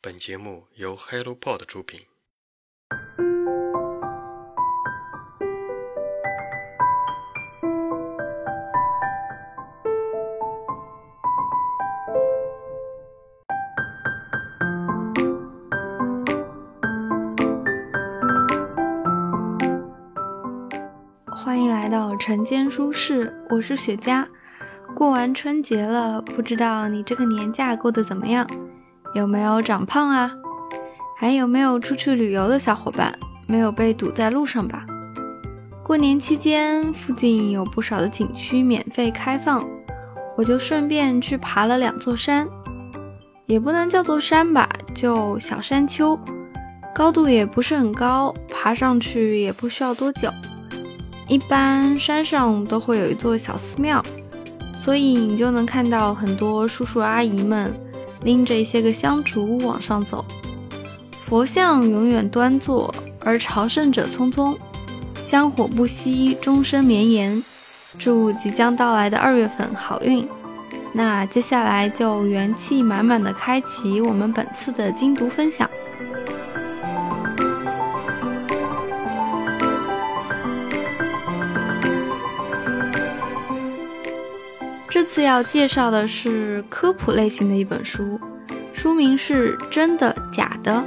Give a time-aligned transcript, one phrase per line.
[0.00, 2.02] 本节目由 HelloPod 出品。
[21.26, 24.24] 欢迎来到晨间书室，我是雪茄。
[24.94, 28.46] 过完春节了，不知道你这个年假过得怎么样？
[29.18, 30.30] 有没有长胖啊？
[31.16, 33.12] 还有没有出去旅游的小伙伴
[33.48, 34.86] 没有被堵在路上吧？
[35.84, 39.66] 过年期间，附近有不少的景区免费开放，
[40.36, 42.46] 我就顺便去爬了两座山，
[43.46, 46.16] 也不能叫做山吧，就小山丘，
[46.94, 50.30] 高度也不是很高，爬上去也不需要多久。
[51.26, 54.00] 一般山上都会有一座小寺庙，
[54.74, 57.72] 所以你就能看到很多叔叔阿姨们
[58.22, 60.24] 拎着一些个香烛往上走。
[61.24, 64.56] 佛像永远端坐，而朝圣者匆匆，
[65.22, 67.42] 香火不息，终身绵延。
[67.98, 70.26] 祝即将到来的二月份好运。
[70.92, 75.68] 那接下来就元气满满的开启我们本次的精读分享。
[84.98, 88.18] 这次要介绍的是科普类型的一本书，
[88.72, 90.84] 书名是《真的假的》，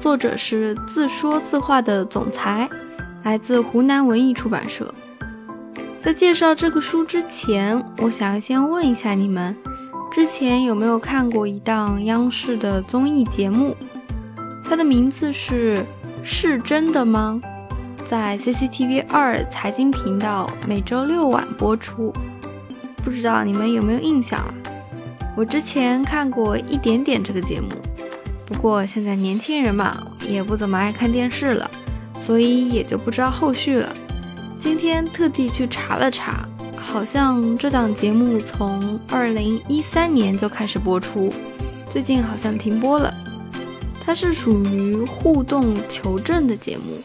[0.00, 2.66] 作者是自说自话的总裁，
[3.24, 4.90] 来自湖南文艺出版社。
[6.00, 9.54] 在介绍这个书之前，我想要先问一下你们，
[10.10, 13.76] 之前有没有看过一档央视的综艺节目？
[14.64, 15.76] 它的名字是
[16.24, 17.38] 《是真的吗》，
[18.08, 22.10] 在 CCTV 二财经频道每周六晚播出。
[23.06, 24.52] 不知道你们有没有印象啊？
[25.36, 27.68] 我之前看过一点点这个节目，
[28.44, 29.96] 不过现在年轻人嘛，
[30.28, 31.70] 也不怎么爱看电视了，
[32.20, 33.94] 所以也就不知道后续了。
[34.58, 41.32] 今天特地去查了查，好像这档节目从二零一三年就开始播出，
[41.92, 43.14] 最近好像停播了。
[44.04, 47.00] 它是属于互动求证的节目。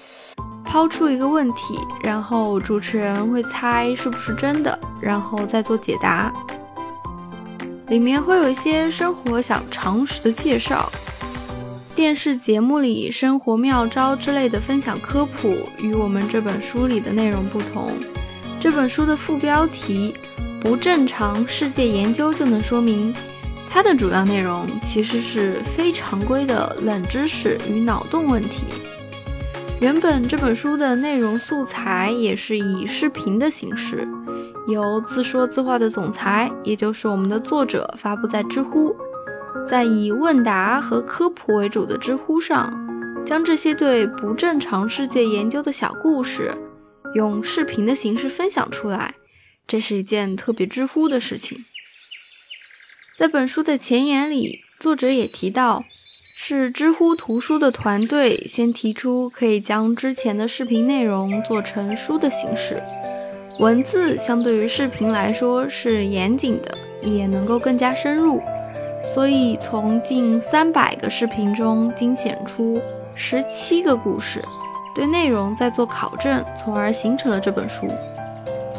[0.72, 6.32] 抛出一个问题，然后主持人会猜是不是真的，然后再做解答。
[7.88, 10.90] 里面会有一些生活小常识的介绍。
[11.94, 17.92] 电视节目里生活妙招之类的分享科普，与我们这本书里的内容不同。
[18.62, 20.16] 这本书的副标题
[20.64, 23.14] “不正常世界研究”就能说明，
[23.70, 28.64] 它的主要内容其实是非常规的冷知识与脑洞问题。
[29.81, 34.08] 原本这本书的内容素材也是以视频的形式，
[34.68, 38.96] 由自说自话的总裁，也就是我们的作者发布在知乎，
[39.68, 42.72] 在以问答和科普为主的知乎上，
[43.25, 46.56] 将这些对不正常世界研究的小故事，
[47.16, 49.16] 用视频的形式分享出来，
[49.66, 51.58] 这是一件特别知乎的事情。
[53.18, 55.86] 在本书的前言里，作者也提到。
[56.44, 62.81] 是知乎图书的团队先提出，可以将之前的视频内容做成书的形式，
[63.59, 68.41] 文字相对于视频来说是严谨的，也能够更加深入，
[69.13, 72.81] 所以从近三百个视频中精选出
[73.13, 74.44] 十七个故事，
[74.96, 77.85] 对内容再做考证，从而形成了这本书。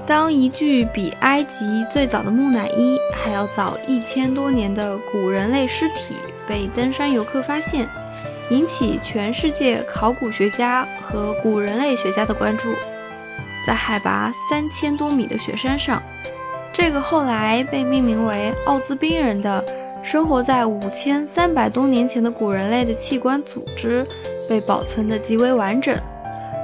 [0.05, 6.17] 当一具比埃及最早的木乃伊还要早一千多年的古人类尸体。
[6.49, 7.89] 被登山游客发现，
[8.51, 12.73] 引起全世界考古学家和古人类学家的关注。
[13.67, 16.03] 在海拔三千多米的雪山上，
[16.73, 19.65] 这个后来被命名为奥兹冰人的
[20.03, 24.07] 生活在五千三百多年前的古人类的器官组织
[24.49, 25.97] 被保存得极为完整。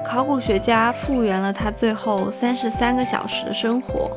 [0.05, 4.11] 考古学家复原了他最后三十三个小时的生活。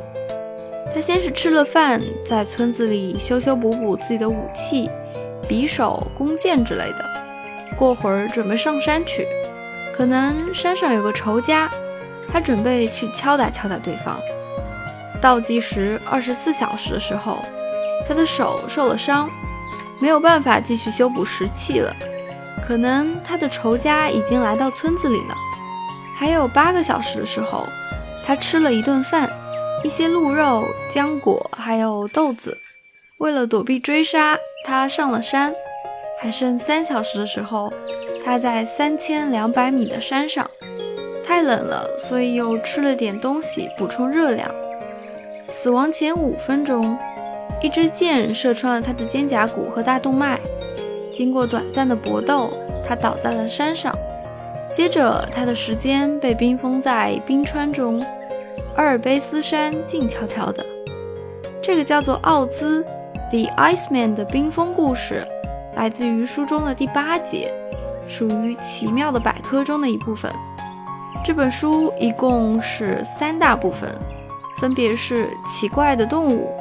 [0.94, 4.90] 他先是吃了饭，在村子里修修补补自己的武器。
[5.52, 7.06] 匕首、弓箭之类的，
[7.76, 9.28] 过会儿准备上山去。
[9.94, 11.70] 可能山上有个仇家，
[12.32, 14.18] 他准备去敲打敲打对方。
[15.22, 17.38] 倒计时二十四小时的时候，
[18.08, 19.30] 他的手受了伤，
[20.00, 21.94] 没有办法继续修补石器了。
[22.66, 25.36] 可能他的仇家已经来到村子里了。
[26.18, 27.68] 还有八个小时的时候，
[28.26, 29.30] 他吃了一顿饭，
[29.84, 32.58] 一些鹿肉、浆果，还有豆子。
[33.18, 35.54] 为了躲避追杀，他上了山。
[36.20, 37.74] 还剩三小时的时候，
[38.24, 40.48] 他在三千两百米的山上，
[41.26, 44.48] 太冷了，所以又吃了点东西补充热量。
[45.48, 46.96] 死亡前五分钟，
[47.60, 50.40] 一支箭射穿了他的肩胛骨和大动脉，
[51.12, 52.52] 经过短暂的搏斗，
[52.88, 53.92] 他倒在了山上。
[54.72, 58.00] 接着，他的时间被冰封在冰川中。
[58.76, 60.64] 阿尔卑斯山静悄悄的。
[61.64, 62.86] 这个叫做奥兹
[63.32, 65.26] （The Iceman） 的冰封故事，
[65.76, 67.52] 来自于书中的第八节，
[68.08, 70.32] 属于奇妙的百科中的一部分。
[71.26, 73.90] 这本书一共是三大部分，
[74.60, 76.52] 分别是奇怪的动物、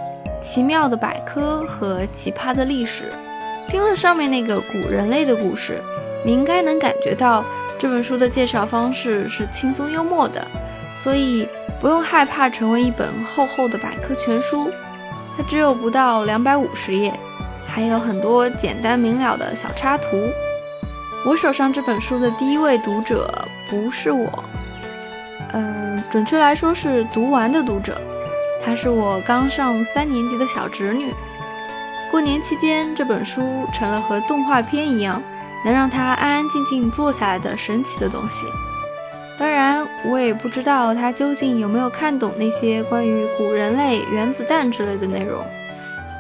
[0.43, 3.11] 奇妙的百科和奇葩的历史。
[3.69, 5.83] 听了上面那个古人类的故事，
[6.25, 7.45] 你应该能感觉到。
[7.79, 10.47] 这本书的介绍方式是轻松幽默的，
[11.03, 11.49] 所以
[11.81, 14.71] 不用害怕成为一本厚厚的百科全书。
[15.41, 17.19] 它只有不到两百五十页，
[17.67, 20.05] 还有很多简单明了的小插图。
[21.25, 23.33] 我手上这本书的第一位读者
[23.67, 24.45] 不是我，
[25.55, 27.99] 嗯，准确来说是读完的读者，
[28.63, 31.11] 她是我刚上三年级的小侄女。
[32.11, 35.23] 过年期间，这本书成了和动画片一样。
[35.65, 38.45] 能让她安安静静坐下来的神奇的东西。
[39.41, 45.43] 当然，我也不知道他究竟有没有看懂那些关于古人类、原子弹之类的内容，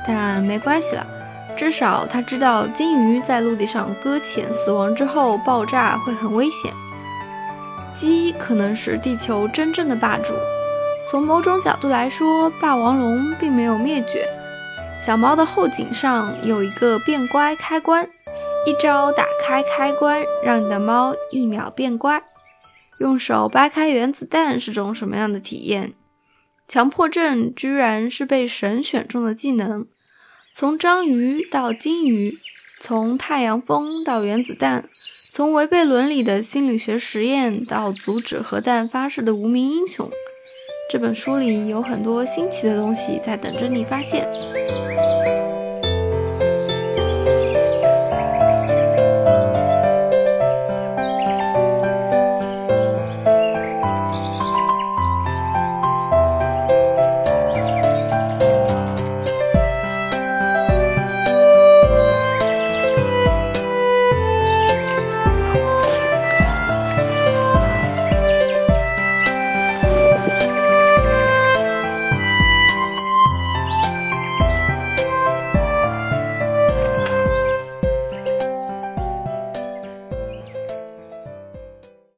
[0.08, 1.06] 但没关系了，
[1.55, 6.72] 至少他知道鲸鱼在陆地上搁浅死亡之后爆炸会很危险。
[7.94, 10.32] 鸡可能是地球真正的霸主，
[11.11, 14.26] 从某种角度来说，霸王龙并没有灭绝。
[15.05, 18.08] 小猫的后颈上有一个变乖开关。
[18.66, 22.23] 一招打开开关，让你的猫一秒变乖。
[23.00, 25.94] 用手掰开原子弹是种什么样的体验？
[26.69, 29.87] 强迫症居然是被神选中的技能。
[30.55, 32.38] 从章鱼到金鱼，
[32.79, 34.91] 从太阳风到原子弹，
[35.32, 40.11] 从违背伦理的心理学实验到阻止核弹发射的无名英雄。
[40.93, 44.31] 这本书里有很多新奇的东西在等着你发现。